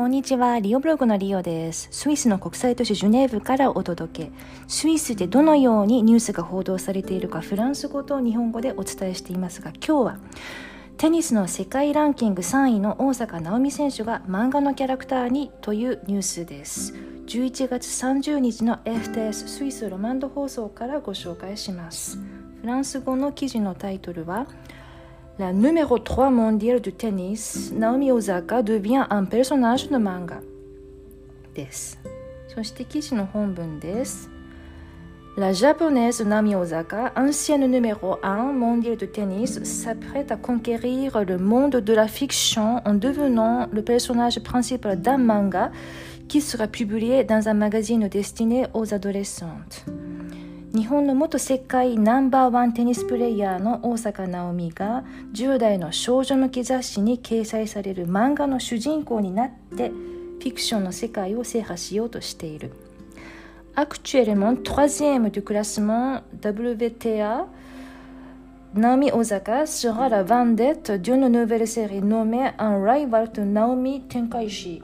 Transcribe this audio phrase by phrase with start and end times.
[0.00, 1.88] こんにちは、リオブログのリオです。
[1.90, 4.32] スイスの国際都市ジュネーブからお届け。
[4.66, 10.18] スイスでどのようにニュースが報道されているかフランス語と日本語でお伝えしていますが、今日は
[10.96, 16.94] テニスの世界ランキング3位の大坂なおみ選手が漫画のキャラクターにというニュースです。
[17.26, 22.16] 11月30日の FTS スイスロマンド放送からご紹介します。
[22.62, 24.46] フランス語の記事のタイトルは
[25.39, 30.41] La numéro 3 mondiale du tennis, Naomi Osaka devient un personnage de manga.
[31.55, 31.97] です。
[32.47, 34.29] そして記事の本文です。
[35.37, 41.93] La japonaise Naomi Osaka, ancienne numéro 1 mondiale de tennis, s'apprête à conquérir le monde de
[41.93, 45.71] la fiction en devenant le personnage principal d'un manga
[46.29, 49.85] qui sera publié dans un magazine destiné aux adolescentes.
[50.72, 55.02] 日本の元世界ナンバーワンテニスプレーヤーの大坂なおみが
[55.32, 62.70] 10代の少女向け雑誌に掲載される漫画の主人公になってフィクションの世界を制覇しようとしている。
[63.74, 67.46] Actuellement troisième du classement WTA,
[68.72, 74.82] Naomi Osaka sera la vendette d'une nouvelle série nommée Un rival de Naomi Tenkaichi,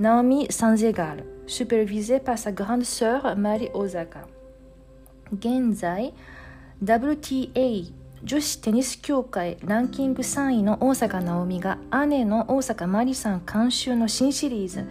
[0.00, 4.26] Naomi sans égal, supervisée par sa grande sœur Mari Osaka.
[5.32, 6.14] 現在
[6.82, 7.92] WTA
[8.24, 14.84] 女子テニス協会ランキング3位の大坂なおみが姉の大坂まりさん監修の新シリーズ。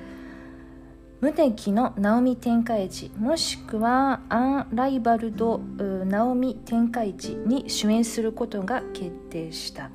[1.20, 5.58] 無敵のナオミ天下一もしくはアン・ライバルド・
[6.06, 9.90] ナオミ天下一に主演することが決定した。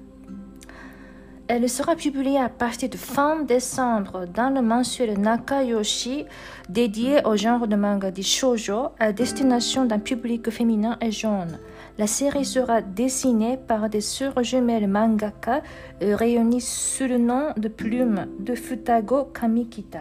[1.51, 6.25] Elle sera publiée à partir de fin décembre dans le mensuel Nakayoshi
[6.67, 11.57] dédié au genre de manga dit shoujo à destination d'un public féminin et jeune.
[11.97, 15.61] La série sera dessinée par des sœurs jumelles mangaka
[16.01, 19.99] réunies sous le nom de plume de Futago Kamikita.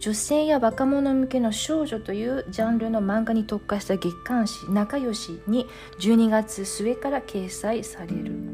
[0.00, 5.66] 女性や若者向けの少女というジャンルの漫画に特化した月刊誌「仲良し」に
[6.00, 8.51] 12月末から掲載される。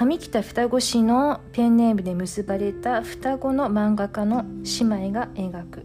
[0.00, 5.84] 上北双子氏のペンネームで結ばれた双子の漫画家の姉妹が描く。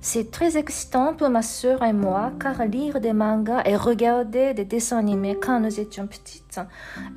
[0.00, 4.64] C'est très excitant pour ma sœur et moi car lire des mangas et regarder des
[4.64, 6.60] dessins animés quand nous étions petites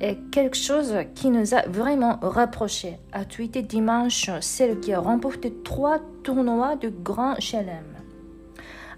[0.00, 5.50] est quelque chose qui nous a vraiment rapprochés, a tweeté dimanche celle qui a remporté
[5.64, 7.96] trois tournois de Grand Chelem.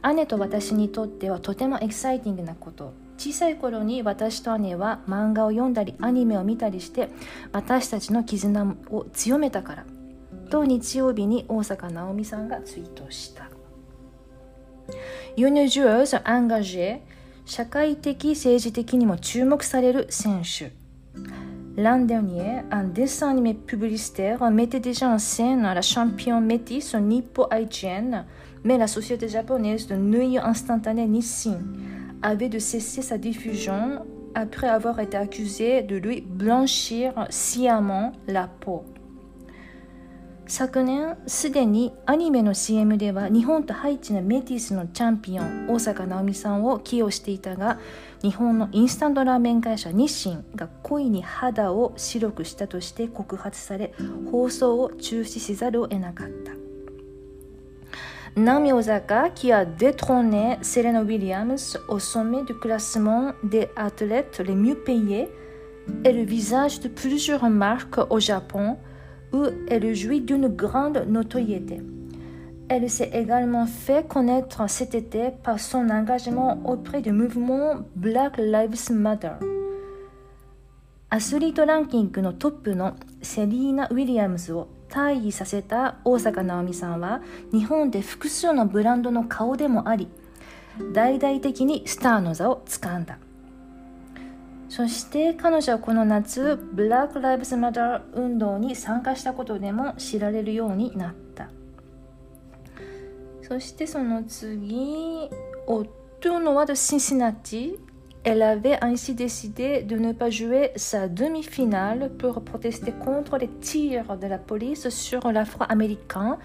[0.02, 3.07] 姉と私にとってはとてもエキサイティングなこと。
[3.18, 7.10] 小さい頃に私と姉は漫画を読んだりアニメを見たりして
[7.52, 9.86] 私たちの絆を強めたから
[10.50, 13.50] と日曜日に大坂なおみさんがツイートした。
[15.36, 17.00] Une joueuse engagée
[17.44, 20.72] 社会的政治的にも注目される選手
[21.76, 28.24] L'an dernier, un dessin animé publicitaire mettait déjà en scène la championne métisse nippo-haïtienne,
[28.64, 31.60] mais la société japonaise de nouilles instantanées Nissin
[32.22, 38.84] avait de cesser sa diffusion après avoir été accusé de lui blanchir sciemment la peau.
[40.48, 47.78] 昨年すでにアニメの CM では日本とハイチのメティスのチャンピオン大坂なおみさんを起用していたが
[48.22, 53.92] 日本のインスタントラーメン会社日清が故意に肌を白くしたとして告発され
[54.30, 56.57] 放送を中止せざるを得なかった
[58.37, 64.75] Naomi Osaka, qui a détrôné Serena Williams au sommet du classement des athlètes les mieux
[64.75, 65.29] payés,
[66.03, 68.77] est le visage de plusieurs marques au Japon
[69.33, 71.81] où elle jouit d'une grande notoriété.
[72.69, 78.91] Elle s'est également fait connaître cet été par son engagement auprès du mouvement Black Lives
[78.91, 79.33] Matter.
[81.13, 87.20] アスリートランキングのトップのセリーナ・ウィリアムズを 退位させた大坂なおみさんは
[87.52, 90.08] 日本で複数のブランドの顔でもあり
[90.92, 93.18] 大々的にスターの座をつかんだ。
[94.68, 101.48] そして彼女はこの夏ブラック・ライブズ・マター運動に参加したことでも知られるようになった。
[103.42, 105.30] そしてその次
[105.66, 105.88] オッ
[106.20, 107.78] トゥノワ・ド・シンシナティ
[108.24, 114.16] Elle avait ainsi décidé de ne pas jouer sa demi-finale pour protester contre les tirs
[114.16, 116.38] de la police sur l'afro-américain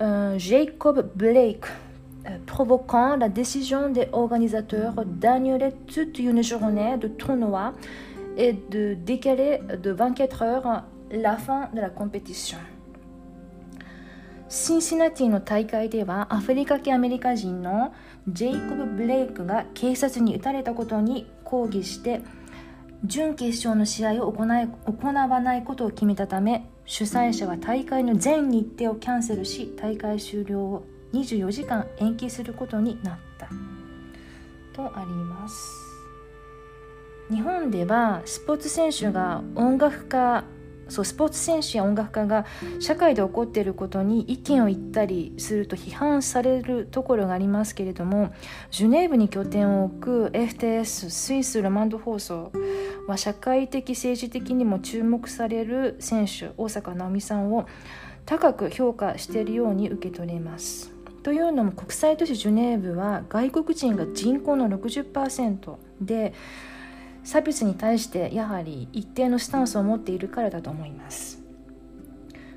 [0.00, 1.66] euh, Jacob Blake,
[2.26, 7.72] euh, provoquant la décision des organisateurs d'annuler toute une journée de tournoi
[8.36, 12.58] et de décaler de 24 heures la fin de la compétition.
[14.48, 17.94] シンシナティの大会ではアフリカ系アメリカ人の
[18.26, 22.22] ジェイコブ・ブレイクが警察に撃たれたことに抗議して
[23.04, 33.48] 準決勝の試合を行い行わないことを決めたため主催者は大会の全日程をキャンセルし大会終了を24時間延期することになった。
[34.78, 35.88] とあります。
[37.30, 40.44] 日本ではスポーツ選手が音楽家
[40.88, 42.46] そうスポーツ選手や音楽家が
[42.80, 48.32] 社会で起こっていることに意見を言ったりすると批判されるところがありますけれども
[48.70, 52.52] ジュネーブに拠点を置く FTS スイスロマンド放送
[53.06, 57.66] は社会的政治的にも注目される選手大坂なおみさんを
[58.26, 60.92] 高く評価しているように受け取れます。
[61.22, 66.32] というのも国際都市ジュネーブは外国人が人口の60%で
[67.28, 71.38] 差別に対してやはり一定のスタンスを持っているからだと思います。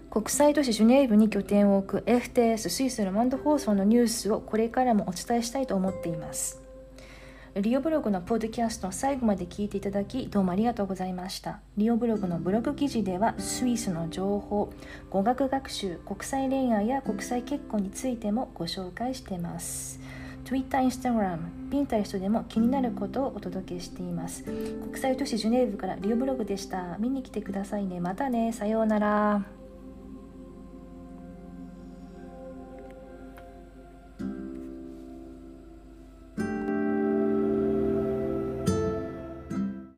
[0.10, 6.62] 国際都市ジュネーブに拠点を置く FTS スイスのマンド放送のニュースをこれからもお伝えしたいと思っています。
[7.54, 11.60] リオブログのポッドキャストを最後まで聞いていただきどうもありがとうございました。
[11.76, 14.72] リオブログのブログ記事ではスイスの情報
[15.10, 20.00] 語学学習国際恋愛や国際結婚についてもご紹介しています。
[20.46, 21.40] Twitter、Instagram、
[21.70, 24.44] Pinterest でも気になることをお届けしています。
[24.44, 26.98] 国際都市ジュネーブからリオブログでした。
[27.00, 28.00] 見に来てくださいね。
[28.00, 28.52] またね。
[28.52, 29.61] さようなら。